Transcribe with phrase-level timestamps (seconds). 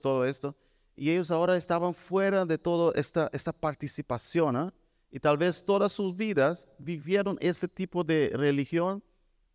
[0.00, 0.56] todo esto.
[0.96, 4.56] Y ellos ahora estaban fuera de toda esta, esta participación.
[4.56, 4.74] ¿ah?
[5.10, 9.02] Y tal vez todas sus vidas vivieron ese tipo de religión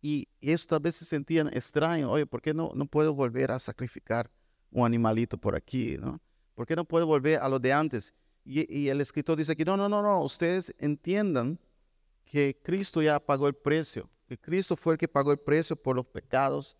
[0.02, 2.10] y ellos tal vez se sentían extraños.
[2.10, 4.30] Oye, ¿por qué no, no puedo volver a sacrificar
[4.70, 5.96] un animalito por aquí?
[5.98, 6.20] ¿no?
[6.54, 8.14] ¿Por qué no puedo volver a lo de antes?
[8.44, 11.58] Y, y el escritor dice aquí, no, no, no, no, ustedes entiendan
[12.24, 15.96] que Cristo ya pagó el precio, que Cristo fue el que pagó el precio por
[15.96, 16.76] los pecados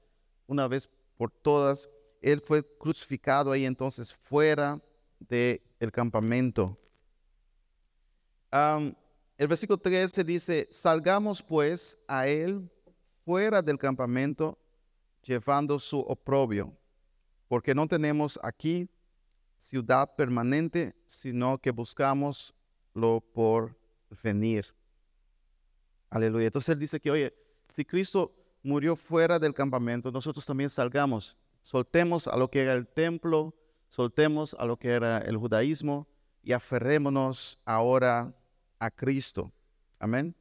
[0.46, 1.88] una vez por todas.
[2.20, 4.80] Él fue crucificado ahí entonces fuera
[5.18, 6.78] del el campamento.
[8.52, 12.70] el versículo 13 dice, salgamos pues a él
[13.24, 14.58] fuera del campamento
[15.22, 16.76] llevando su oprobio,
[17.48, 18.88] porque no tenemos aquí
[19.58, 22.54] ciudad permanente, sino que buscamos
[22.94, 23.76] lo por
[24.22, 24.74] venir.
[26.08, 26.46] Aleluya.
[26.46, 27.34] Entonces él dice que, oye,
[27.68, 32.86] si Cristo murió fuera del campamento, nosotros también salgamos, soltemos a lo que era el
[32.86, 33.54] templo,
[33.88, 36.08] soltemos a lo que era el judaísmo
[36.42, 38.34] y aferrémonos ahora
[38.78, 39.52] a Cristo.
[39.98, 40.34] Amén.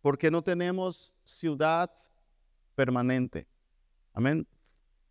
[0.00, 1.90] Porque no tenemos ciudad
[2.74, 3.46] permanente.
[4.12, 4.46] Amén.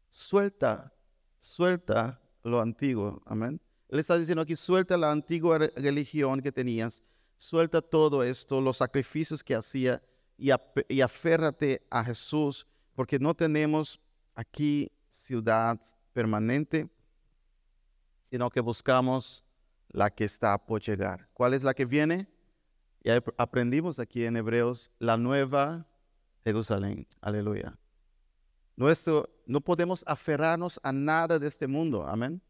[0.09, 0.94] Suelta,
[1.40, 3.22] suelta lo antiguo.
[3.26, 3.60] Amén.
[3.89, 7.04] Él está diciendo aquí, suelta la antigua religión que tenías
[7.39, 10.02] Suelta todo esto, los sacrificios que hacía
[10.38, 10.50] y,
[10.89, 14.00] y aférrate a Jesús, porque no tenemos
[14.34, 15.80] aquí ciudad
[16.14, 16.90] permanente,
[18.22, 19.44] sino que buscamos
[19.90, 21.30] la que está por llegar.
[21.34, 22.28] ¿Cuál es la que viene?
[23.04, 25.88] Ya aprendimos aquí en Hebreos, la nueva
[26.44, 27.08] Jerusalén.
[27.22, 27.78] Aleluya.
[28.76, 32.06] Nuestro, no podemos aferrarnos a nada de este mundo.
[32.06, 32.42] Amén.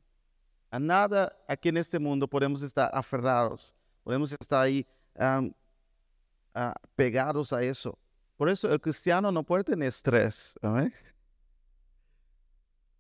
[0.70, 3.74] A nada aquí en este mundo podemos estar aferrados.
[4.04, 4.86] Podemos estar ahí
[5.18, 5.44] ah,
[6.96, 7.98] pegados a eso.
[8.36, 10.60] Por eso el cristiano no puede tener estrés.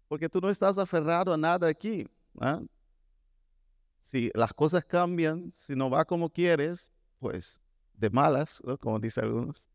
[0.07, 2.07] Porque tú no estás aferrado a nada aquí.
[2.39, 2.61] ¿ah?
[4.03, 7.59] Si las cosas cambian, si no va como quieres, pues
[7.93, 9.69] de malas, como dicen algunos.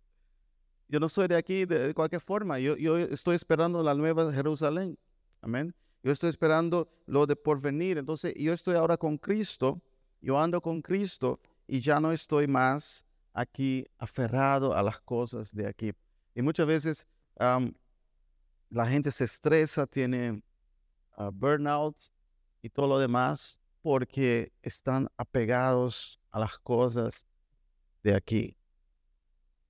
[0.88, 2.58] Yo no soy de aquí de, cualquier forma.
[2.58, 4.98] Yo, yo, estoy esperando la nueva Jerusalén.
[5.40, 5.74] Amén.
[6.02, 7.98] Yo estoy esperando lo de porvenir.
[7.98, 9.82] Entonces, yo estoy ahora con Cristo
[10.22, 13.04] yo ando con Cristo y ya no estoy más
[13.34, 15.92] aquí aferrado a las cosas de aquí.
[16.34, 17.06] Y muchas veces
[18.72, 20.42] la gente se estresa, tiene
[21.18, 21.96] uh, burnout
[22.62, 27.26] y todo lo demás porque están apegados a las cosas
[28.02, 28.56] de aquí.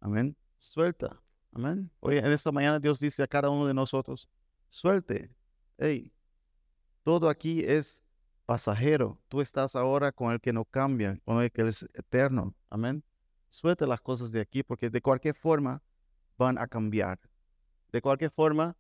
[0.01, 0.37] Amén.
[0.59, 1.21] Suelta.
[1.53, 1.91] Amén.
[1.99, 4.29] Hoy en esta mañana Dios dice a cada uno de nosotros,
[4.69, 5.35] suelte.
[5.79, 6.13] Hey,
[7.03, 8.05] todo aquí es
[8.47, 9.21] pasajero.
[9.27, 12.55] Tú estás ahora con el que no cambia, con el que es eterno.
[12.71, 13.03] Amén.
[13.49, 15.83] Suelta las cosas de aquí porque de cualquier forma
[16.39, 17.19] van a cambiar.
[17.91, 18.77] De cualquier forma,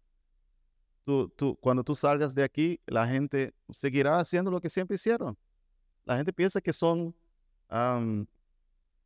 [1.05, 5.37] tú, tú, cuando tú salgas de aquí, la gente seguirá haciendo lo que siempre hicieron.
[6.05, 7.15] La gente piensa que son,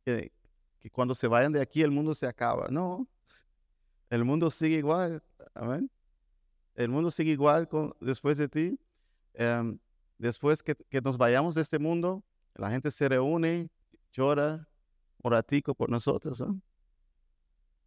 [0.03, 0.31] que,
[0.91, 2.67] cuando se vayan de aquí el mundo se acaba.
[2.69, 3.07] No,
[4.09, 5.21] el mundo sigue igual.
[5.53, 5.89] Amén.
[6.75, 8.79] El mundo sigue igual con, después de ti.
[9.33, 9.77] Em,
[10.17, 12.23] después que, nos vayamos de este mundo,
[12.55, 13.69] la gente se reúne,
[14.11, 14.67] llora
[15.21, 16.43] un ratico por nosotros.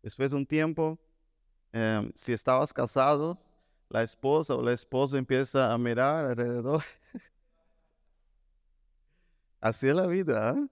[0.02, 0.98] Después de un tiempo,
[1.72, 3.38] em, si estabas casado,
[3.90, 6.82] la esposa o el esposo empieza a mirar alrededor.
[9.60, 10.50] Así es la vida.
[10.50, 10.68] ¿ah?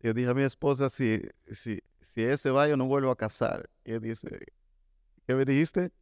[0.00, 3.16] Yo dije a mi esposa, si, si, si él se va, yo no vuelvo a
[3.16, 3.68] casar.
[3.84, 4.46] Y él dice,
[5.26, 5.92] ¿qué me dijiste?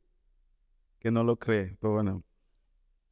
[1.00, 1.76] Que no lo cree.
[1.80, 2.22] Pero bueno,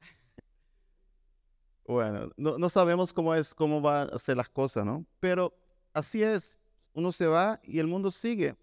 [1.86, 5.04] bueno, no, sabemos cómo es, cómo va a ser las cosas, ¿no?
[5.18, 5.52] Pero
[5.92, 6.58] así es.
[6.92, 8.56] Uno se va y el mundo sigue.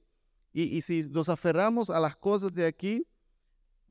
[0.53, 3.05] Y, si nos aferramos a las cosas de aquí,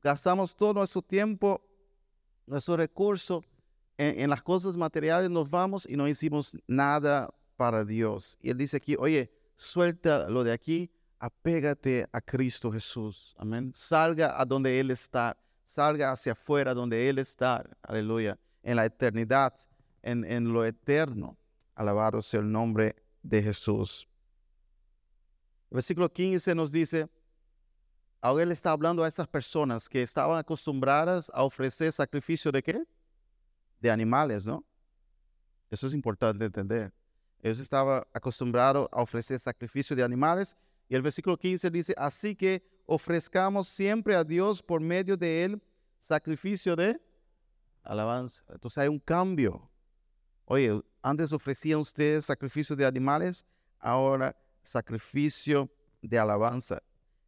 [0.03, 1.61] gastamos todo nuestro tiempo,
[2.45, 3.43] nuestro recurso
[3.97, 8.37] en, en, las cosas materiales, nos vamos y no hicimos nada para Dios.
[8.41, 13.35] Y Él dice aquí, oye, suelta lo de aquí, apégate a Cristo Jesús.
[13.37, 13.71] Amén.
[13.75, 15.37] Salga a donde Él está.
[15.65, 17.63] Salga hacia afuera donde Él está.
[17.81, 18.37] Aleluya
[18.67, 19.53] en la eternidad,
[20.03, 21.37] en, lo eterno.
[21.73, 24.09] Alabado sea el nombre de Jesús.
[25.71, 27.09] El versículo 15 nos dice,
[28.21, 32.83] ahora él está hablando a esas personas que estaban acostumbradas a ofrecer sacrificio de qué?
[33.79, 34.65] De animales, ¿no?
[35.69, 36.93] Eso es importante entender.
[37.41, 40.55] Ellos estaban acostumbrados a ofrecer sacrificio de animales.
[40.89, 45.61] Y el versículo 15 dice, así que ofrezcamos siempre a Dios por medio de él
[45.99, 46.99] sacrificio de
[47.83, 48.43] alabanza.
[48.49, 49.69] Entonces hay un cambio.
[50.45, 53.45] Oye, antes ofrecían ustedes sacrificio de animales,
[53.79, 55.69] ahora sacrificio
[56.01, 56.81] de alabanza.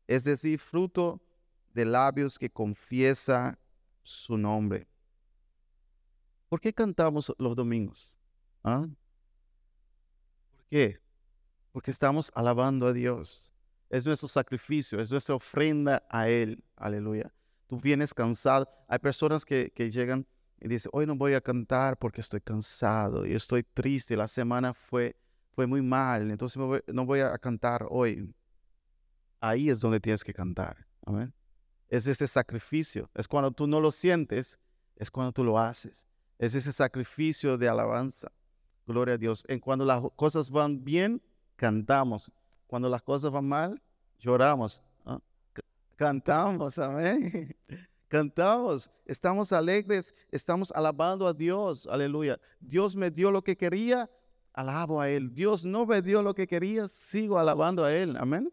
[0.09, 1.21] Es decir, fruto
[1.71, 3.59] de labios que confiesa
[4.01, 4.87] su nombre.
[6.49, 8.17] ¿Por qué cantamos los domingos?
[8.63, 8.87] ¿Ah?
[10.49, 10.99] ¿Por qué?
[11.71, 13.53] Porque estamos alabando a Dios.
[13.87, 16.63] Es nuestro sacrificio, es nuestra ofrenda a Él.
[16.75, 17.31] Aleluya.
[17.67, 18.67] Tú vienes cansado.
[18.87, 20.25] Hay personas que, llegan
[20.59, 24.17] y dicen, hoy no voy a cantar porque estoy cansado y estoy triste.
[24.17, 25.15] La semana fue,
[25.51, 28.33] fue muy mal, entonces no voy a cantar hoy.
[29.39, 30.85] Ahí es donde tienes que cantar.
[31.05, 31.33] Amén.
[31.87, 33.09] Es ese sacrificio.
[33.15, 34.59] Es cuando tú no lo sientes,
[34.95, 36.05] es cuando tú lo haces.
[36.37, 38.31] Es ese sacrificio de alabanza.
[38.85, 39.43] Gloria a Dios.
[39.47, 41.21] En cuando las cosas van bien,
[41.55, 42.31] cantamos.
[42.67, 43.81] Cuando las cosas van mal,
[44.19, 44.81] lloramos.
[45.05, 45.19] ¿ah?
[45.95, 47.55] Cantamos, amén.
[48.09, 52.39] Cantamos, estamos alegres, estamos alabando a Dios, aleluya.
[52.59, 54.09] Dios me dio lo que quería,
[54.51, 55.31] alabo a Él.
[55.31, 58.51] Dios no me dio lo que quería, sigo alabando a Él, amén.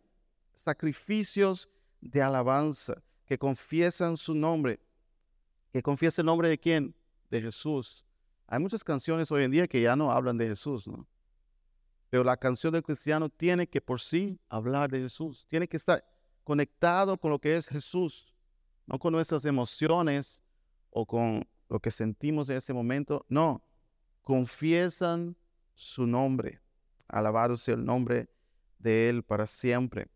[0.67, 1.69] Sacrificios
[2.01, 4.81] de alabanza que confiesan su nombre,
[5.71, 6.93] que confiesan el nombre de quién?
[7.31, 8.05] De Jesús.
[8.49, 11.07] Hay muchas canciones hoy en día que ya no hablan de Jesús, ¿no?
[12.11, 16.05] Pero la canción del cristiano tiene que por sí hablar de Jesús, tiene que estar
[16.43, 18.35] conectado con lo que es Jesús,
[18.87, 20.43] no con nuestras emociones
[20.91, 23.63] o con lo que sentimos en ese momento, no,
[24.21, 25.37] confiesan
[25.77, 26.61] su nombre,
[27.07, 28.29] alabado sea el nombre
[28.81, 30.09] de Él para siempre.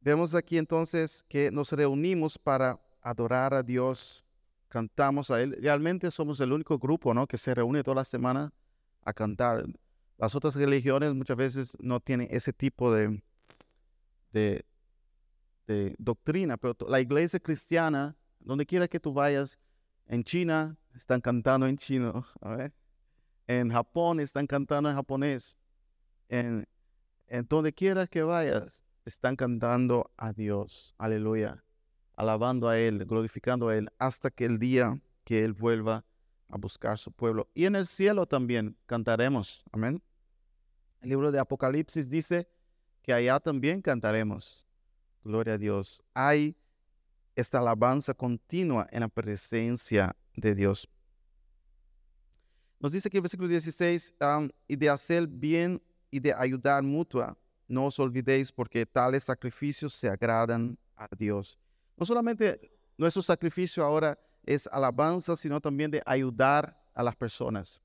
[0.00, 4.24] Vemos aquí entonces que nos reunimos para adorar a Dios,
[4.68, 5.56] cantamos a Él.
[5.60, 7.26] Realmente somos el único grupo ¿no?
[7.26, 8.52] que se reúne toda la semana
[9.02, 9.64] a cantar.
[10.18, 13.22] Las otras religiones muchas veces no tienen ese tipo de,
[14.32, 14.64] de,
[15.98, 19.58] doctrina, pero la iglesia cristiana, donde quiera que tú vayas,
[20.06, 22.24] en China están cantando en chino,
[23.48, 25.56] en Japón están cantando en japonés,
[26.28, 26.66] en,
[27.28, 31.64] en donde quiera que vayas, están cantando a Dios, aleluya,
[32.16, 36.04] alabando a Él, glorificando a Él, hasta que el día que Él vuelva
[36.48, 37.48] a buscar su pueblo.
[37.54, 40.02] Y en el cielo también cantaremos, amén.
[41.00, 42.48] El libro de Apocalipsis dice
[43.02, 44.66] que allá también cantaremos.
[45.22, 46.02] Gloria a Dios.
[46.14, 46.56] Hay
[47.34, 50.88] esta alabanza continua en la presencia de Dios.
[52.78, 54.14] Nos dice aquí el versículo 16,
[54.68, 57.36] y de hacer bien y de ayudar mutua
[57.68, 61.58] no os olvidéis porque tales sacrificios se agradan a Dios.
[61.96, 67.80] No solamente nuestro sacrificio ahora es alabanza, sino también de ayudar a las personas.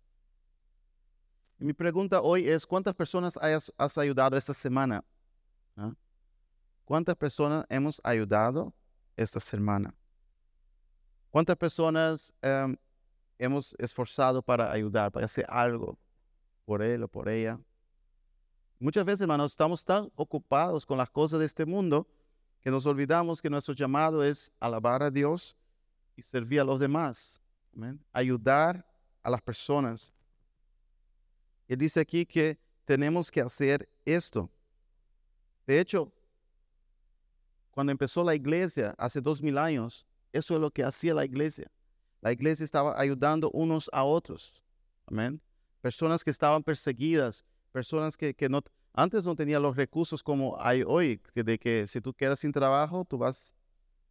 [1.57, 5.03] Mi pregunta hoy es, ¿cuántas personas has, ayudado esta semana?
[5.75, 5.93] ¿Ah?
[6.85, 8.73] ¿Cuántas personas hemos ayudado
[9.15, 9.93] esta semana?
[11.29, 12.75] ¿Cuántas personas em,
[13.37, 15.97] hemos esforzado para ayudar, para hacer algo
[16.65, 17.59] por él o por ella?
[18.81, 22.07] Muchas veces, hermanos, estamos tan ocupados con las cosas de este mundo
[22.61, 25.55] que nos olvidamos que nuestro llamado es alabar a Dios
[26.15, 27.39] y servir a los demás.
[28.11, 28.83] Ayudar
[29.21, 30.11] a las personas.
[31.67, 34.49] Él dice aquí que tenemos que hacer esto.
[35.67, 36.11] De hecho,
[37.69, 41.71] cuando empezó la iglesia hace dos mil años, eso es lo que hacía la iglesia.
[42.19, 44.63] La iglesia estaba ayudando unos a otros.
[45.05, 45.39] Amén.
[45.81, 48.61] Personas que estaban perseguidas, personas que, no,
[48.93, 53.05] antes no tenían los recursos como hay hoy, de que si tú quedas sin trabajo,
[53.05, 53.55] tú vas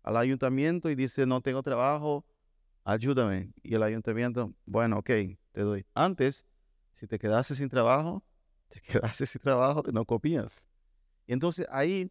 [0.02, 2.24] al ayuntamiento y dices, no tengo trabajo,
[2.84, 3.52] ayúdame.
[3.62, 5.10] Y el ayuntamiento, bueno, ok,
[5.52, 5.86] te doy.
[5.94, 6.44] Antes,
[6.94, 8.24] si te quedaste sin trabajo,
[8.68, 10.66] te quedaste sin trabajo no copías.
[11.26, 12.10] Y entonces ahí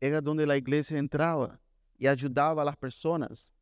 [0.00, 1.60] era donde la iglesia entraba
[1.96, 3.52] y ayudaba a las personas.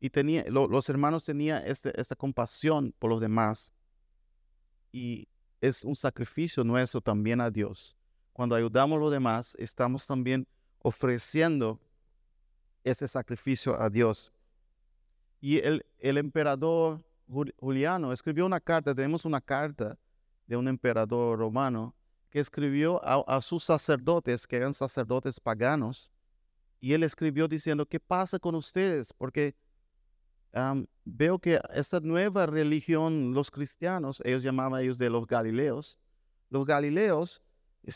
[0.00, 3.72] Y tenía, los hermanos tenían este, esta compasión por los demás.
[4.92, 5.28] Y
[5.60, 7.96] es un sacrificio nuestro también a Dios.
[8.32, 10.46] Cuando ayudamos a los demás, estamos también
[10.80, 11.80] ofreciendo
[12.84, 14.32] ese sacrificio a Dios.
[15.40, 17.04] Y el, emperador
[17.58, 19.96] Juliano escribió una carta, tenemos una carta
[20.46, 21.94] de un emperador romano
[22.30, 26.10] que escribió a, sus sacerdotes, que eran sacerdotes paganos,
[26.80, 29.12] y él escribió diciendo, ¿qué pasa con ustedes?
[29.12, 29.54] Porque
[31.04, 35.98] veo que esta nueva religión, los cristianos, ellos llamaban a ellos de los galileos,
[36.50, 37.42] los galileos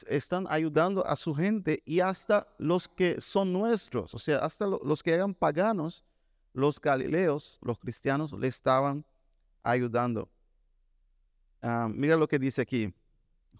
[0.06, 5.02] están ayudando a su gente y hasta los que son nuestros, o sea, hasta los
[5.02, 6.04] que eran paganos,
[6.52, 9.04] los galileos, los cristianos, le estaban
[9.62, 10.28] ayudando.
[11.88, 12.92] mira lo que dice aquí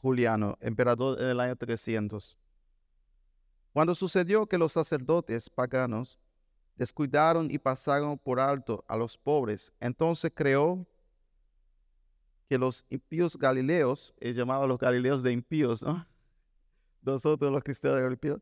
[0.00, 2.36] Juliano, emperador del año 300.
[3.72, 6.18] Cuando sucedió que los sacerdotes paganos
[6.76, 9.72] descuidaron y pasaron por alto a los pobres.
[9.80, 10.86] Entonces creó
[12.48, 16.06] que los impíos galileos, él llamaba a los galileos de impíos, ¿no?
[17.02, 18.40] Nosotros los cristianos de impíos,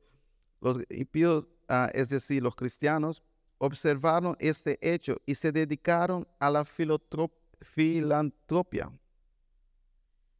[0.60, 3.22] los impíos, ah, es decir, los cristianos,
[3.58, 8.90] observaron este hecho y se dedicaron a la filantropia.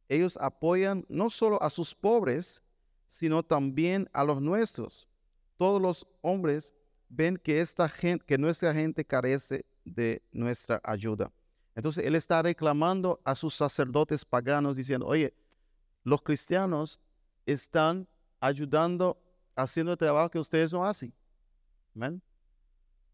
[0.09, 2.61] Ellos apoyan no solo a sus pobres,
[3.07, 5.07] sino también a los nuestros.
[5.55, 6.73] Todos los hombres
[7.11, 11.31] ven que esta gente, que nuestra gente carece de nuestra ayuda.
[11.75, 15.33] Entonces él está reclamando a sus sacerdotes paganos diciendo, oye,
[16.03, 16.99] los cristianos
[17.45, 18.07] están
[18.39, 19.17] ayudando,
[19.55, 21.13] haciendo el trabajo que ustedes no hacen.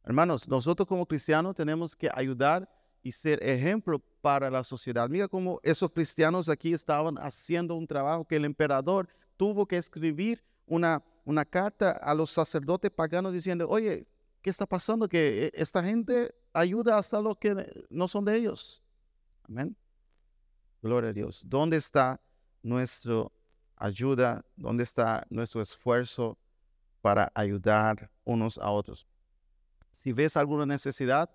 [0.04, 2.70] Hermanos, nosotros como cristianos tenemos que ayudar
[3.04, 5.10] y ser ejemplo para la sociedad.
[5.10, 10.44] Mira cómo esos cristianos aquí estaban haciendo un trabajo que el emperador tuvo que escribir
[10.66, 14.08] una, una carta a los sacerdotes paganos diciendo, oye,
[14.42, 15.10] ¿qué está pasando?
[15.10, 18.82] Que eh, esta gente ayuda hasta los que no son de ellos.
[19.44, 19.76] Amén.
[20.82, 21.44] Gloria a Dios.
[21.46, 22.22] ¿Dónde está
[22.64, 23.28] nuestra
[23.76, 24.46] ayuda?
[24.56, 26.38] ¿Dónde está nuestro esfuerzo
[27.02, 29.06] para ayudar unos a otros?
[29.92, 31.30] Si ves alguna necesidad,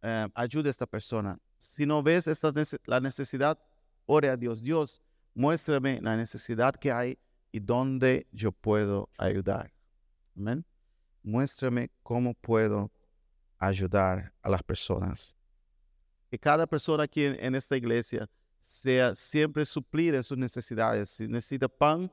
[0.00, 1.38] eh, ayude a esta persona.
[1.58, 2.50] Si no ves esta
[2.86, 3.58] la necesidad,
[4.06, 4.62] ore a Dios.
[4.62, 5.02] Dios,
[5.34, 7.18] muéstrame la necesidad que hay
[7.52, 9.72] y dónde yo puedo ayudar.
[10.36, 10.64] Amén.
[11.22, 12.90] Muéstrame cómo puedo
[13.58, 15.34] ayudar a las personas.
[16.30, 18.28] Que cada persona aquí en, esta iglesia
[18.60, 21.10] sea siempre suplir en sus necesidades.
[21.10, 22.10] Si necesita pan,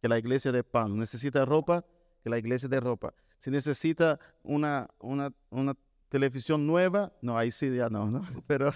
[0.00, 0.96] que la iglesia dé pan.
[0.98, 1.84] Necesita ropa,
[2.22, 3.14] que la iglesia dé ropa.
[3.38, 5.76] Si necesita una, una, una
[6.08, 8.22] televisión nueva, no, ahí sí ya no, ¿no?
[8.46, 8.72] Pero,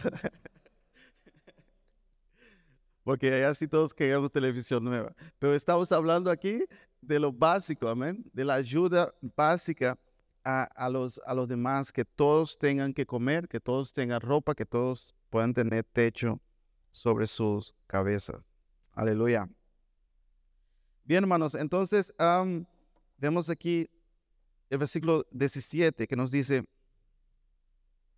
[3.06, 5.14] porque allá sí todos queremos televisión nueva.
[5.38, 6.64] Pero estamos hablando aquí
[7.00, 9.96] de lo básico, amén, de la ayuda básica
[10.42, 14.56] a, a, los, a los demás, que todos tengan que comer, que todos tengan ropa,
[14.56, 16.40] que todos puedan tener techo
[16.90, 18.42] sobre sus cabezas.
[18.90, 19.48] Aleluya.
[21.04, 22.12] Bien, hermanos, entonces
[23.18, 23.88] vemos aquí
[24.68, 26.64] el versículo 17 que nos dice,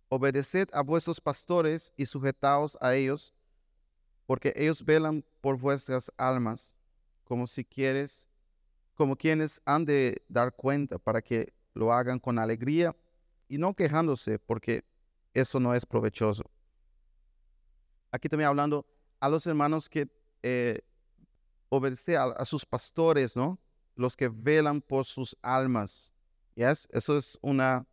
[0.07, 3.35] Obedeced a vuestros pastores y sujetaos a ellos,
[4.29, 6.75] porque ellos velan por vuestras almas,
[7.23, 8.29] como si quieres,
[8.93, 12.95] como quienes han de dar cuenta para que lo hagan con alegría
[13.47, 14.85] y no quejándose, porque
[15.33, 16.43] eso no es provechoso.
[18.11, 18.85] Aquí también hablando
[19.19, 20.07] a los hermanos que
[20.43, 20.81] eh,
[21.69, 23.57] obedecen a, sus pastores, ¿no?
[23.95, 26.13] Los que velan por sus almas.
[26.53, 26.87] ¿Yes?
[26.91, 27.83] Eso es una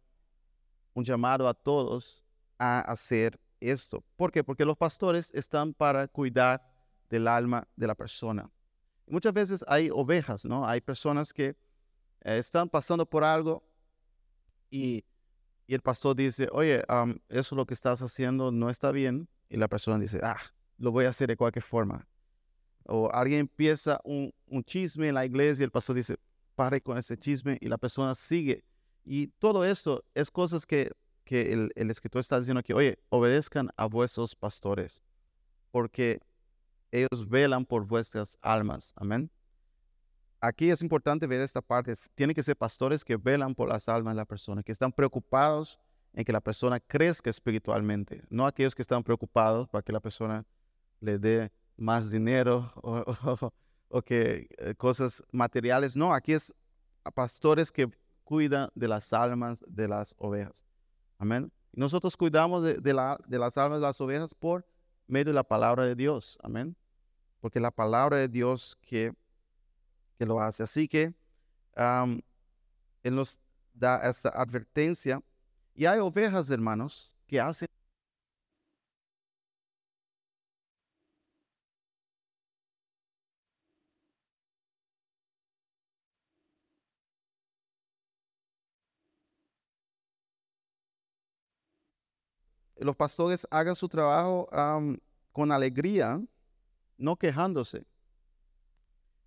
[0.93, 2.26] un llamado a todos
[2.59, 4.05] a hacer esto.
[4.17, 4.45] ¿Por qué?
[4.45, 6.67] Porque los pastores están para cuidar
[7.11, 8.51] del alma de la persona.
[9.07, 10.67] Muchas veces hay ovejas, ¿no?
[10.67, 11.57] Hay personas que
[12.23, 13.63] eh, están pasando por algo
[14.71, 15.05] y,
[15.69, 16.85] el pastor dice, oye,
[17.29, 19.29] eso lo que estás haciendo no está bien.
[19.49, 20.41] Y la persona dice, ah,
[20.79, 22.07] lo voy a hacer de cualquier forma.
[22.85, 26.19] O alguien empieza un, un chisme en la iglesia y el pastor dice,
[26.55, 28.63] pare con ese chisme y la persona sigue
[29.07, 30.91] y todo esto es cosas que,
[31.30, 35.02] el, escritor está diciendo aquí, oye, obedezcan a vuestros pastores,
[35.71, 36.21] porque
[36.90, 38.92] ellos velan por vuestras almas.
[38.97, 39.30] Amén.
[40.40, 41.95] Aquí es importante ver esta parte.
[42.14, 45.78] Tienen que ser pastores que velan por las almas de la persona, que están preocupados
[46.12, 50.47] en que la persona crezca espiritualmente, no aquellos que están preocupados para que la persona
[51.00, 52.73] le dé más dinero
[53.88, 55.97] o, que eh, cosas materiales.
[55.97, 56.54] No, aquí es
[57.14, 57.90] pastores que
[58.25, 60.64] cuida de las almas de las ovejas.
[61.18, 61.52] Amén.
[61.73, 64.66] Nosotros cuidamos de, la, de las almas de las ovejas por
[65.06, 66.38] medio de la palabra de Dios.
[66.42, 66.76] Amén.
[67.40, 69.12] Porque la palabra de Dios que,
[70.18, 70.62] que lo hace.
[70.62, 71.14] Así que
[71.75, 73.38] Él nos
[73.75, 75.23] da esta advertencia.
[75.75, 77.68] Y hay ovejas, hermanos, que hacen
[92.87, 94.49] los pastores hagan su trabajo
[95.33, 96.23] con alegría,
[96.97, 97.85] no quejándose.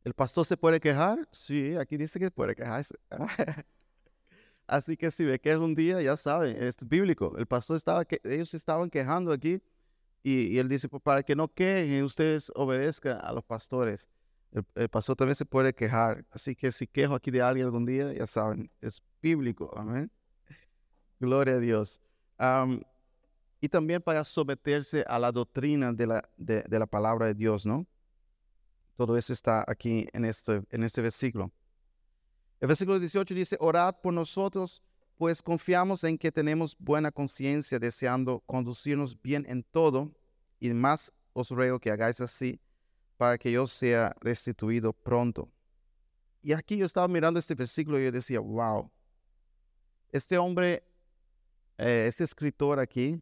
[0.04, 1.28] ¿El pastor se puede quejar?
[1.32, 2.96] Sí, aquí dice que puede quejarse.
[4.66, 7.36] Así que si ve que es un día, ya saben, es bíblico.
[7.38, 9.62] El pastor estaba, que, ellos estaban quejando aquí
[10.24, 14.08] y, él dice, pues para que no quejen, ustedes obedezcan a los pastores.
[14.76, 16.26] El, pastor también se puede quejar.
[16.32, 19.74] Así que si quejo aquí de alguien algún día, ya saben, es bíblico.
[19.78, 20.12] Amén.
[21.20, 22.00] Gloria a Dios
[23.62, 27.86] y también para someterse a la doctrina de la, de, la palabra de Dios, ¿no?
[28.96, 31.52] Todo eso está aquí en este, en este versículo.
[32.60, 34.82] El versículo 18 dice, orad por nosotros,
[35.18, 40.12] pues confiamos en que tenemos buena conciencia, deseando conducirnos bien en todo,
[40.60, 42.60] y más os ruego que hagáis así,
[43.18, 45.50] para que yo sea restituido pronto.
[46.42, 48.90] Y aquí yo estaba mirando este versículo y yo decía, wow,
[50.12, 50.84] Este hombre,
[51.78, 53.22] eh, ese escritor aquí,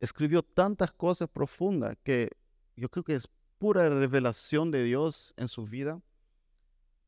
[0.00, 2.30] escribió tantas cosas profundas que
[2.76, 6.00] yo creo que es pura revelación de Dios en su vida.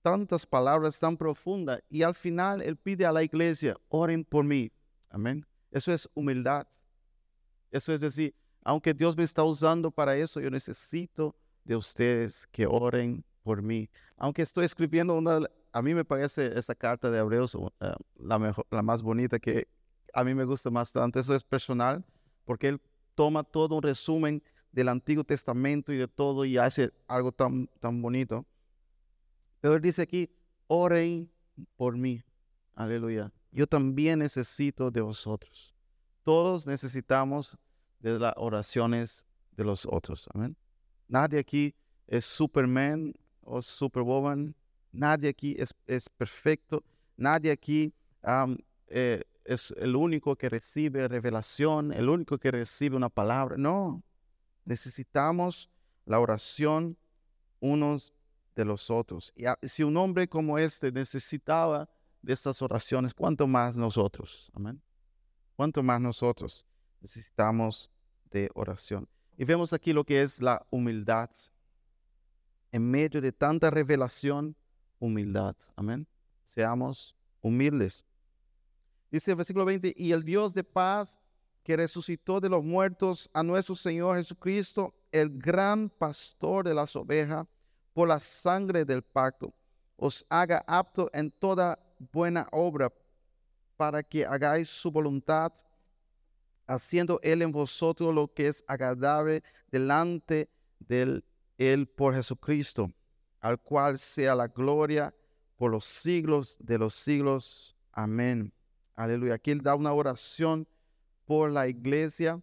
[0.03, 1.83] Tantas palabras tan profundas.
[1.91, 4.71] Y al final él pide a la iglesia, oren por mí.
[5.11, 5.45] Amén.
[5.71, 6.67] Eso es humildad.
[7.71, 12.67] Eso es decir, aunque Dios me está usando para eso, yo necesito de ustedes que
[12.67, 13.91] oren por mí.
[14.17, 15.41] Aunque estoy escribiendo una,
[15.73, 19.69] a mí me parece esa carta de Hebreos eh, la, mejor, la más bonita que
[20.15, 21.21] a mí me gusta más tanto.
[21.21, 22.05] Eso es personal,
[22.49, 22.81] porque él
[23.15, 28.01] toma todo un resumen del Antiguo Testamento y de todo y hace algo tan, tan
[28.01, 28.47] bonito.
[29.61, 30.31] Pero él dice aquí,
[30.67, 31.31] oren
[31.77, 32.25] por mí.
[32.75, 33.31] Aleluya.
[33.53, 35.75] Yo también necesito de vosotros.
[36.23, 37.59] Todos necesitamos
[38.01, 40.27] de las oraciones de los otros.
[40.33, 40.57] Amén.
[41.07, 41.75] Nadie aquí
[42.07, 43.13] es Superman
[43.43, 44.57] o Superwoman.
[44.91, 46.83] Nadie aquí es, es perfecto.
[47.15, 47.93] Nadie aquí
[48.87, 53.57] eh, es el único que recibe revelación, el único que recibe una palabra.
[53.57, 54.03] No,
[54.65, 55.71] necesitamos
[56.05, 56.99] la oración
[57.61, 58.13] unos
[58.55, 59.33] de los otros.
[59.35, 61.89] Y si un hombre como este necesitaba
[62.21, 64.51] de estas oraciones, ¿cuánto más nosotros?
[64.53, 64.83] Amén.
[65.57, 66.67] ¿Cuánto más nosotros
[67.01, 67.91] necesitamos
[68.31, 69.09] de oración?
[69.39, 71.31] Y vemos aquí lo que es la humildad.
[72.71, 74.55] En medio de tanta revelación,
[74.99, 75.57] humildad.
[75.75, 76.07] Amén.
[76.45, 78.05] Seamos humildes.
[79.11, 81.19] Dice el versículo 20, y el Dios de paz
[81.63, 87.47] que resucitó de los muertos a nuestro Señor Jesucristo, el gran pastor de las ovejas,
[87.93, 89.53] por la sangre del pacto,
[89.97, 91.79] os haga apto en toda
[92.13, 92.93] buena obra
[93.77, 95.53] para que hagáis su voluntad,
[96.67, 100.49] haciendo Él en vosotros lo que es agradable delante
[100.79, 101.23] de
[101.57, 102.93] Él por Jesucristo,
[103.41, 105.13] al cual sea la gloria
[105.57, 107.77] por los siglos de los siglos.
[107.93, 108.53] Amén.
[108.99, 109.35] Aleluya.
[109.35, 110.67] Aquí Él da una oración
[111.25, 112.43] por la iglesia.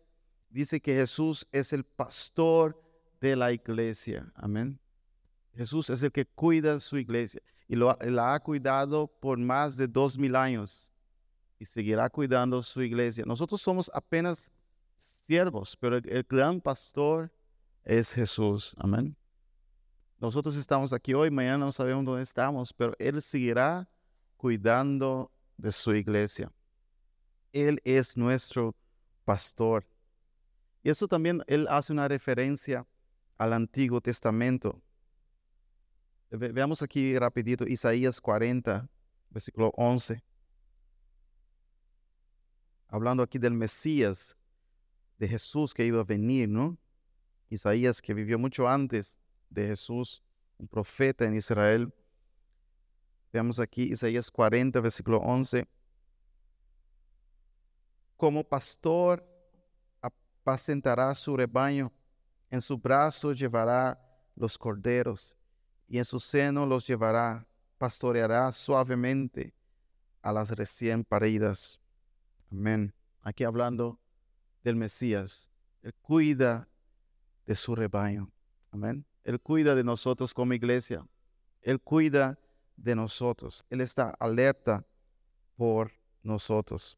[0.49, 2.81] Dice que Jesús es el pastor
[3.19, 4.31] de la iglesia.
[4.35, 4.79] Amén.
[5.53, 9.89] Jesús es el que cuida su iglesia y lo, la ha cuidado por más de
[9.89, 10.93] dos mil años
[11.59, 13.25] y seguirá cuidando su iglesia.
[13.27, 14.49] Nosotros somos apenas
[14.97, 17.33] siervos, pero el, el gran pastor
[17.83, 18.73] es Jesús.
[18.79, 19.17] Amén.
[20.19, 23.89] Nosotros estamos aquí hoy, mañana no sabemos dónde estamos, pero Él seguirá
[24.37, 26.51] cuidando de su iglesia.
[27.51, 28.75] Él es nuestro
[29.23, 29.85] pastor.
[30.83, 32.85] Y eso también Él hace una referencia
[33.37, 34.81] al Antiguo Testamento.
[36.29, 38.87] veamos aquí rapidito Isaías 40,
[39.29, 40.23] versículo 11.
[42.87, 44.35] Hablando aquí del Mesías,
[45.17, 46.77] de Jesús que iba a venir, ¿no?
[47.49, 49.17] Isaías que vivió mucho antes
[49.49, 50.21] de Jesús,
[50.57, 51.93] un profeta en Israel.
[53.35, 55.67] Veamos aquí Isaías 40, versículo 11
[58.15, 59.27] como pastor
[60.01, 61.91] apacentará su rebaño,
[62.49, 63.99] en su brazo llevará
[64.37, 65.35] los corderos
[65.89, 67.45] y en su seno los llevará,
[67.77, 69.53] pastoreará suavemente
[70.21, 71.77] a las recién paridas.
[72.49, 72.93] Amén.
[73.21, 73.99] Aquí hablando
[74.63, 75.49] del Mesías.
[75.83, 76.69] Él cuida
[77.45, 78.31] de su rebaño.
[78.71, 79.05] Amén.
[79.25, 81.05] Él cuida de nosotros como iglesia.
[81.61, 82.39] Él cuida
[82.75, 83.63] de nosotros.
[83.69, 84.85] Él está alerta
[85.55, 85.91] por
[86.23, 86.97] nosotros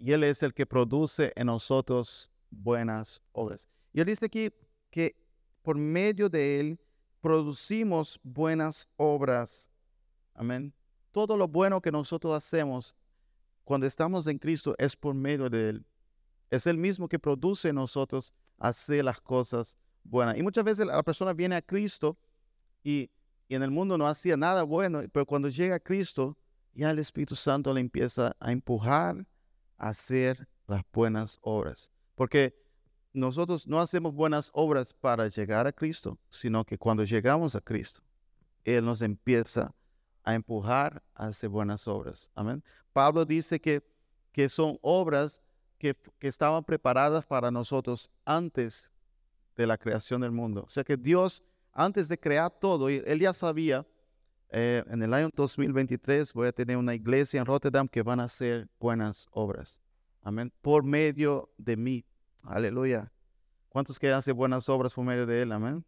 [0.00, 3.68] y Él es el que produce en nosotros buenas obras.
[3.92, 4.50] Y Él dice aquí
[4.90, 5.14] que
[5.62, 6.80] por medio de Él
[7.20, 9.68] producimos buenas obras.
[10.34, 10.72] Amén.
[11.12, 12.96] Todo lo bueno que nosotros hacemos
[13.64, 15.86] cuando estamos en Cristo es por medio de Él.
[16.48, 20.38] Es el mismo que produce en nosotros hacer las cosas buenas.
[20.38, 22.16] Y muchas veces la persona viene a Cristo
[22.82, 23.10] y,
[23.50, 26.38] y en el mundo no hacía nada bueno, pero cuando llega a Cristo,
[26.72, 29.26] ya el Espíritu Santo le empieza a empujar
[29.76, 31.90] hacer las buenas obras.
[32.14, 32.54] Porque
[33.12, 38.02] nosotros no hacemos buenas obras para llegar a Cristo, sino que cuando llegamos a Cristo,
[38.62, 39.74] Él nos empieza
[40.22, 42.30] a empujar a hacer buenas obras.
[42.36, 42.62] Amén.
[42.92, 43.82] Pablo dice que,
[44.30, 45.42] que son obras
[45.76, 48.92] que, que estaban preparadas para nosotros antes
[49.56, 50.62] de la creación del mundo.
[50.64, 53.86] O sea que Dios, antes de crear todo, Él ya sabía
[54.52, 58.24] eh, en el año 2023 voy a tener una iglesia en Rotterdam que van a
[58.24, 59.80] hacer buenas obras.
[60.22, 60.52] Amén.
[60.60, 62.04] Por medio de mí.
[62.42, 63.12] Aleluya.
[63.68, 65.52] ¿Cuántos que hacen buenas obras por medio de Él?
[65.52, 65.84] Amén.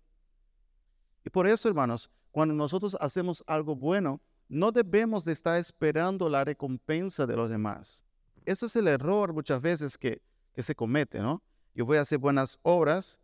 [1.25, 6.45] Y por eso, hermanos, cuando nosotros hacemos algo bueno, no debemos de estar esperando la
[6.45, 8.05] recompensa de los demás.
[8.45, 11.43] Eso es el error muchas veces que, que se comete, ¿no?
[11.75, 13.19] Yo voy a hacer buenas obras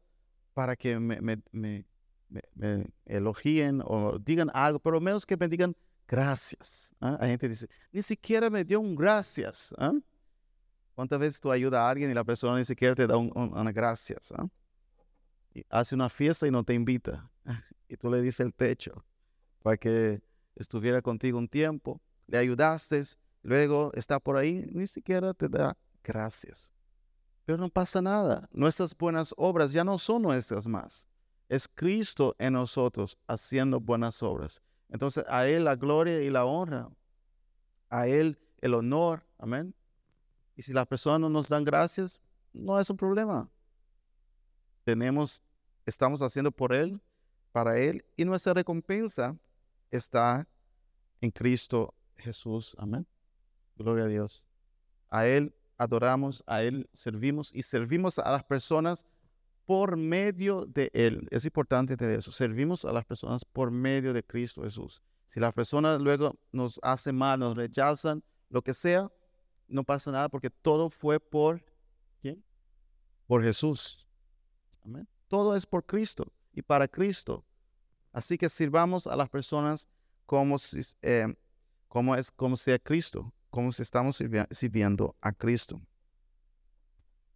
[0.54, 1.84] para que me,
[2.28, 6.94] me, elogien o digan algo, pero menos que me digan gracias.
[7.00, 7.16] ¿ah?
[7.20, 9.74] Hay gente dice, ni siquiera me dio un gracias.
[9.78, 9.92] ¿ah?
[10.94, 14.32] ¿Cuántas veces tú ayudas a alguien y la persona ni siquiera te da un, gracias?
[15.54, 17.30] Y hace una fiesta y no te invita.
[17.90, 19.02] Y tú le dices el techo
[19.62, 20.20] para que
[20.56, 22.02] estuviera contigo un tiempo.
[22.26, 23.02] Le ayudaste,
[23.42, 26.70] luego está por ahí, ni siquiera te da gracias.
[27.46, 28.46] Pero no pasa nada.
[28.52, 31.08] Nuestras buenas obras ya no son nuestras más.
[31.48, 34.60] Es Cristo en nosotros haciendo buenas obras.
[34.88, 36.90] Entonces a Él la gloria y la honra.
[37.88, 39.24] A Él el honor.
[39.38, 39.74] Amén.
[40.56, 42.20] Y si las personas no nos dan gracias,
[42.52, 43.48] no es un problema.
[44.84, 45.42] Tenemos,
[45.86, 47.00] estamos haciendo por Él,
[47.52, 49.36] para Él, y nuestra recompensa
[49.90, 50.46] está
[51.20, 52.74] en Cristo Jesús.
[52.78, 53.06] Amén.
[53.76, 54.44] Gloria a Dios.
[55.10, 59.06] A Él adoramos, a Él servimos y servimos a las personas
[59.68, 61.28] por medio de Él.
[61.30, 62.32] Es importante entender eso.
[62.32, 65.02] Servimos a las personas por medio de Cristo Jesús.
[65.26, 69.12] Si las personas luego nos hacen mal, nos rechazan, lo que sea,
[69.66, 71.62] no pasa nada porque todo fue por
[72.22, 72.42] ¿quién?
[73.26, 74.08] Por Jesús.
[74.82, 75.06] Amén.
[75.26, 77.44] Todo es por Cristo y para Cristo.
[78.10, 79.86] Así que sirvamos a las personas
[80.24, 80.56] como
[81.02, 81.36] eh,
[82.16, 84.16] es, como sea Cristo como si estamos
[84.50, 85.78] sirviendo a Cristo.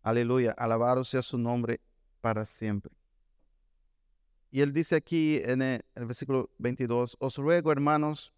[0.03, 1.83] Aleluya, alabado sea su nombre
[2.23, 2.93] para siempre.
[4.51, 8.33] Y él dice aquí en el, versículo 22, os ruego hermanos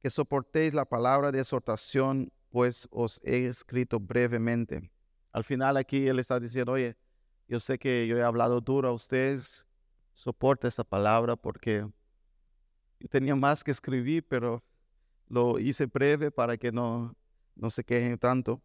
[0.00, 4.90] que soportéis la palabra de exhortación, pues os he escrito brevemente.
[5.32, 6.96] Al final aquí él está diciendo, oye,
[7.48, 9.64] yo sé que yo he hablado duro a ustedes,
[10.12, 11.86] soporta esa palabra porque
[12.98, 14.64] yo tenía más que escribir, pero
[15.28, 17.14] lo hice breve para que no,
[17.54, 18.60] no se quejen tanto.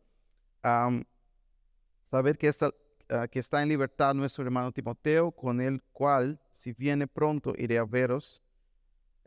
[2.05, 2.71] saber que está,
[3.09, 7.77] ah, que está en libertad nuestro hermano Timoteo, con el cual, si viene pronto, iré
[7.77, 8.43] a veros.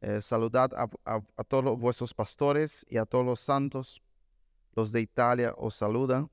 [0.01, 4.01] Eh, saludad a, a, todos vuestros pastores y a todos los santos.
[4.75, 6.31] Los de Italia os saludan.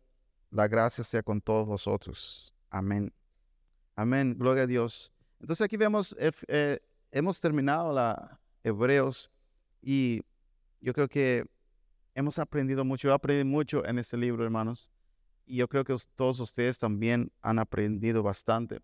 [0.51, 2.53] La gracia sea con todos vosotros.
[2.69, 3.11] Amén.
[3.95, 4.35] Amén.
[4.37, 5.11] Gloria a Dios.
[5.39, 6.79] Entonces aquí vemos, eh, eh,
[7.11, 9.31] hemos terminado la Hebreos
[9.81, 10.21] y
[10.81, 11.45] yo creo que
[12.13, 13.07] hemos aprendido mucho.
[13.07, 14.89] Yo aprendí mucho en este libro, hermanos.
[15.45, 18.81] Y yo creo que todos ustedes también han aprendido bastante.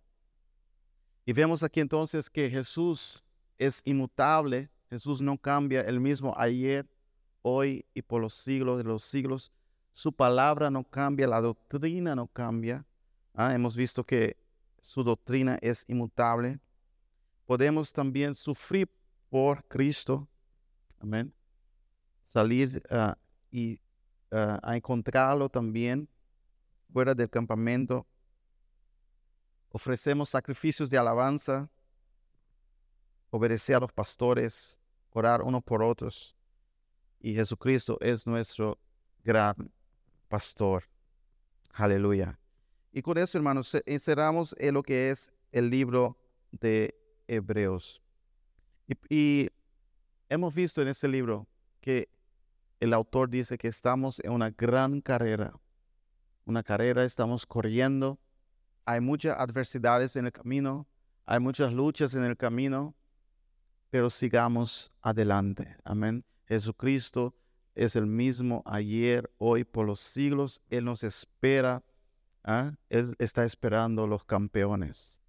[1.25, 3.23] Y vemos aquí entonces que Jesús
[3.57, 4.69] es inmutable.
[4.89, 6.89] Jesús no cambia el mismo ayer,
[7.41, 9.51] hoy y por los siglos de los siglos.
[9.93, 12.85] Su palabra no cambia, la doctrina no cambia.
[13.33, 14.37] Ah, hemos visto que
[14.81, 16.59] su doctrina es inmutable.
[17.45, 18.89] Podemos también sufrir
[19.29, 20.27] por Cristo.
[20.99, 21.33] Amén
[22.31, 23.17] salir ah,
[23.51, 23.79] y
[24.31, 26.07] ah, a encontrarlo también
[26.91, 28.05] fuera del campamento.
[29.69, 31.69] Ofrecemos sacrificios de alabanza,
[33.29, 34.77] obedecer a los pastores,
[35.11, 36.35] orar unos por otros.
[37.19, 38.77] Y Jesucristo es nuestro
[39.23, 39.71] gran
[40.27, 40.83] pastor.
[41.73, 42.37] Aleluya.
[42.91, 46.17] Y con eso, hermanos, encerramos en lo que es el libro
[46.51, 46.93] de
[47.27, 48.01] Hebreos.
[48.87, 49.49] Y, y
[50.27, 51.47] hemos visto en este libro
[51.79, 52.09] que
[52.81, 55.53] el autor dice que estamos en una gran carrera.
[56.45, 58.19] Una carrera, estamos corriendo.
[58.85, 60.87] Hay muchas adversidades en el camino,
[61.25, 62.95] hay muchas luchas en el camino,
[63.89, 65.77] pero sigamos adelante.
[65.83, 66.25] Amén.
[66.47, 67.35] Jesucristo
[67.75, 70.61] es el mismo ayer, hoy, por los siglos.
[70.69, 71.83] Él nos espera.
[72.43, 72.73] ¿ah?
[72.89, 75.21] Él está esperando los campeones.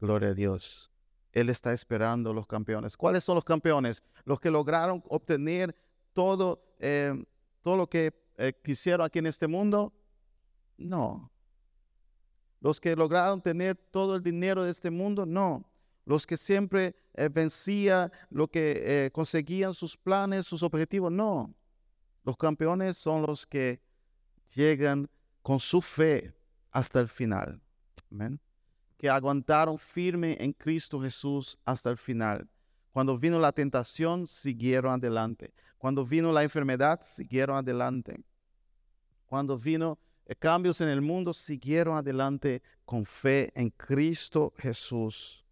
[0.00, 0.90] Gloria a Dios.
[1.32, 2.96] Él está esperando los campeones.
[2.96, 4.02] ¿Cuáles son los campeones?
[4.24, 5.74] Los que lograron obtener
[6.12, 7.24] todo, eh,
[7.60, 9.92] todo lo que eh, quisieron aquí en este mundo?
[10.76, 11.30] No.
[12.60, 15.68] Los que lograron tener todo el dinero de este mundo, no.
[16.06, 21.54] Los que siempre eh, vencían, lo que conseguían sus planes, sus objetivos, no.
[22.24, 23.80] Los campeones son los que
[24.54, 25.08] llegan
[25.42, 26.34] con su fe
[26.70, 27.60] hasta el final.
[28.10, 28.40] Amén.
[28.96, 32.48] Que aguantaron firme en Cristo Jesús hasta el final.
[32.90, 35.52] Cuando vino la tentación, siguieron adelante.
[35.78, 38.22] Cuando vino la enfermedad, siguieron adelante.
[39.26, 45.44] Cuando vino eh, cambios en el mundo, siguieron adelante con fe en Cristo Jesús.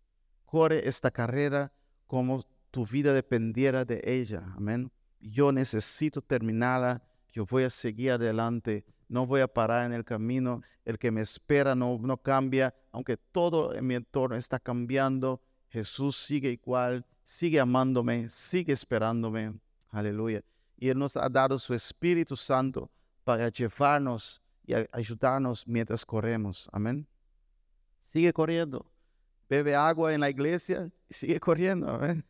[0.45, 1.73] Corre esta carrera
[2.07, 4.45] como tu vida dependiera de ella.
[4.57, 4.91] Amén.
[5.21, 7.03] Yo necesito terminarla.
[7.33, 8.85] Yo voy a seguir adelante.
[9.09, 10.63] No voy a parar en el camino.
[10.85, 12.75] El que me espera no, no cambia.
[12.93, 19.55] Aunque todo en mi entorno está cambiando, Jesús sigue igual sigue amándome, sigue esperándome.
[19.91, 20.43] Aleluya.
[20.77, 22.91] Y Él nos ha dado su Espíritu Santo
[23.25, 26.69] para llevarnos y ayudarnos mientras corremos.
[26.73, 27.07] Amén.
[28.01, 28.91] Sigue corriendo.
[29.49, 31.89] Bebe agua en la iglesia y sigue corriendo.
[31.89, 32.25] Amén.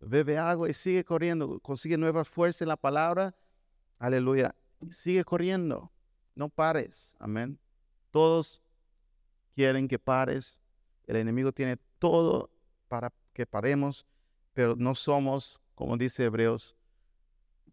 [0.00, 3.34] bebe agua y sigue corriendo, consigue nuevas fuerzas en la palabra.
[3.98, 4.54] Aleluya.
[4.90, 5.92] Sigue corriendo,
[6.34, 7.14] no pares.
[7.18, 7.58] Amén.
[8.10, 8.60] Todos
[9.54, 10.58] quieren que pares.
[11.06, 12.50] El enemigo tiene todo
[12.88, 14.04] para que paremos,
[14.52, 16.76] pero no somos, como dice Hebreos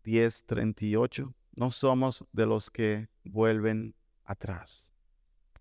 [0.04, 3.94] 10:38, no somos de los que vuelven
[4.24, 4.94] atrás.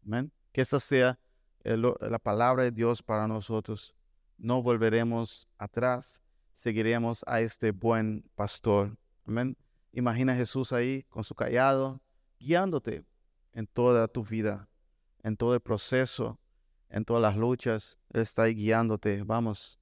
[0.07, 0.31] Amén.
[0.53, 1.19] Que esa sea
[1.65, 3.97] la palabra de Dios para nosotros.
[4.37, 6.23] No volveremos atrás,
[6.55, 8.97] seguiremos a este buen pastor.
[9.27, 9.57] Amén.
[9.91, 12.01] Imagina a Jesús ahí con su callado,
[12.39, 13.05] guiándote
[13.53, 14.69] en toda tu vida,
[15.25, 16.39] en todo el proceso,
[16.91, 17.99] en todas las luchas.
[18.11, 19.25] Él está ahí guiándote.
[19.25, 19.81] Vamos,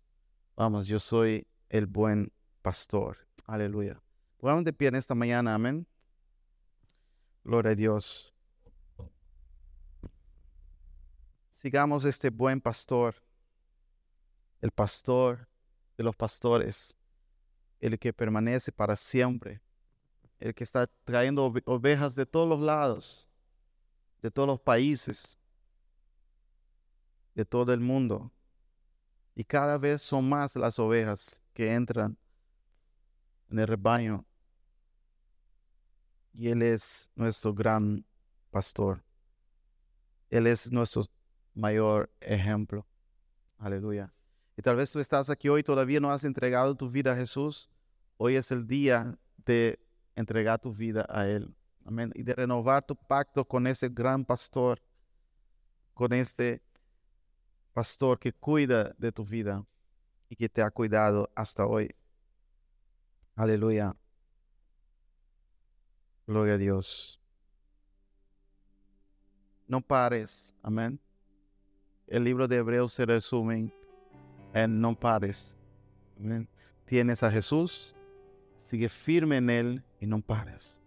[0.56, 3.18] vamos, yo soy el buen pastor.
[3.44, 4.02] Aleluya.
[4.40, 5.54] Vamos de pie en esta mañana.
[5.54, 5.86] Amén.
[7.46, 8.34] Gloria a Dios.
[11.48, 13.14] Sigamos este buen pastor,
[14.60, 15.48] el pastor
[15.96, 16.96] de los pastores,
[17.78, 19.62] el que permanece para siempre,
[20.40, 23.28] el que está trayendo ovejas de todos los lados,
[24.22, 25.38] de todos los países,
[27.36, 28.32] de todo el mundo.
[29.36, 32.18] Y cada vez son más las ovejas que entran
[33.48, 34.26] en el rebaño.
[36.36, 38.04] Y Él es nuestro gran
[38.50, 39.02] pastor.
[40.28, 41.04] Él es nuestro
[41.54, 42.86] mayor ejemplo.
[43.58, 44.12] Aleluya.
[44.56, 47.70] Y tal vez tú estás aquí hoy todavía no has entregado tu vida a Jesús.
[48.18, 49.78] Hoy es el día de
[50.14, 51.54] entregar tu vida a Él.
[51.86, 52.12] Amén.
[52.14, 54.82] Y de renovar tu pacto con ese gran pastor,
[55.94, 56.62] con este
[57.72, 59.64] pastor que cuida de tu vida
[60.28, 61.94] y que te ha cuidado hasta hoy.
[63.36, 63.94] Aleluya.
[66.26, 67.20] Gloria a Dios.
[69.66, 70.54] No pares.
[70.62, 71.00] Amén
[72.06, 73.72] el libro de Hebreos se resume
[74.54, 75.56] en no pares.
[76.84, 77.94] Tienes a Jesús,
[78.58, 80.80] sigue firme en Él y no pares.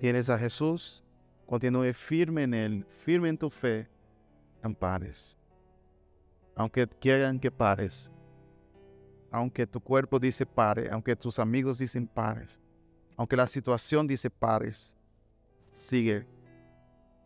[0.00, 1.04] Tienes a Jesús,
[1.46, 3.88] continúe firme en Él, firme en tu fe,
[4.62, 5.36] no pares.
[6.56, 8.10] Aunque quieran que pares,
[9.30, 12.60] aunque tu cuerpo dice pare, aunque tus amigos dicen pares,
[13.18, 14.96] aunque la situación dice pares,
[15.72, 16.26] sigue,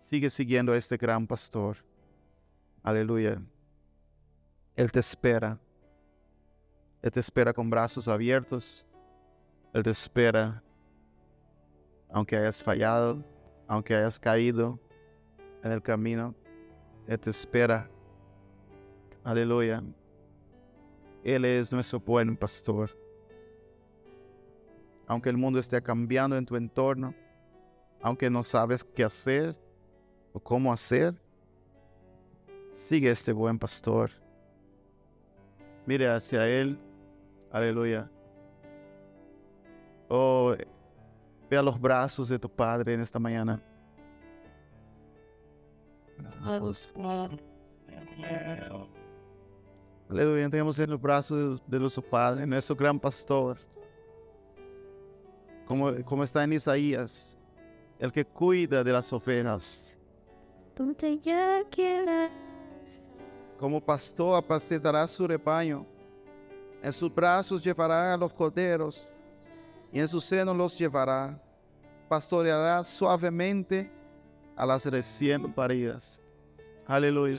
[0.01, 1.77] sigue siguiendo a este gran pastor
[2.83, 3.41] Aleluya.
[4.75, 5.59] Él te espera.
[7.01, 8.87] Él te espera con brazos abiertos.
[9.73, 10.63] Él te espera
[12.15, 13.25] aunque hayas fallado,
[13.67, 14.79] aunque hayas caído
[15.63, 16.35] en el camino.
[17.07, 17.89] Él te espera.
[19.25, 19.83] Aleluya.
[21.23, 22.91] Él es nuestro buen pastor.
[25.13, 27.15] Aunque el mundo esté cambiando en tu entorno,
[28.01, 29.57] aunque no sabes qué hacer
[30.33, 31.15] o cómo hacer,
[32.73, 34.11] Sigue este buen pastor.
[35.85, 36.79] Mire hacia él.
[37.51, 38.11] Aleluya.
[40.09, 40.55] Oh,
[41.51, 43.63] ve a los brazos de tu Padre en esta mañana.
[50.09, 53.59] Aleluya, tenemos en los brazos de, nuestro Padre, nuestro gran pastor.
[55.67, 57.37] Como, como está en Isaías,
[57.99, 59.99] el que cuida de las ovejas.
[60.75, 62.31] Donde ya quieras
[63.63, 65.87] como pastor apacentará su rebaño.
[66.83, 69.09] En sus brazos llevará a los corderos
[69.93, 71.41] y en su seno los llevará.
[72.09, 73.89] Pastoreará suavemente
[74.57, 76.21] a las recién paridas.
[76.89, 77.39] Aleluya.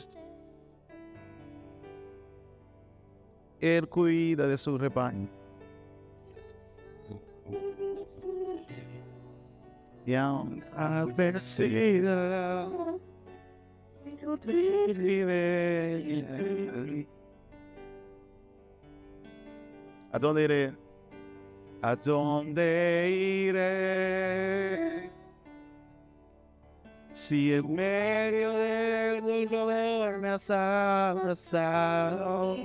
[3.60, 5.43] Él cuida de su rebaño.
[10.06, 12.68] Y aún adversidad
[20.12, 20.74] ¿A dónde iré?
[21.82, 23.10] ¿A dónde
[23.48, 25.10] iré?
[27.14, 32.58] Si en medio del dolor me has abrazado,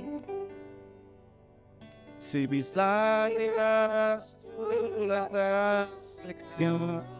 [2.17, 7.18] si mis lágrimas tú las has secado